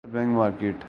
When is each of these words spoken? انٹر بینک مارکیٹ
انٹر 0.03 0.13
بینک 0.13 0.35
مارکیٹ 0.35 0.75